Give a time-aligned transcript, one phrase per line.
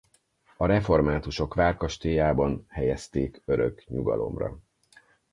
[0.57, 4.59] A reformátusok várkastélyában helyezték örök nyugalomra.